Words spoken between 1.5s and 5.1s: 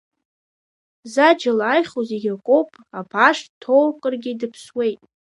ааихьоу зегь акоуп абааш дҭоукыргьы дыԥсуеит.